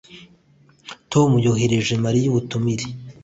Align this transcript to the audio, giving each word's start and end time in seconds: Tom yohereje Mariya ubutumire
Tom 1.11 1.29
yohereje 1.45 1.93
Mariya 2.05 2.27
ubutumire 2.29 2.85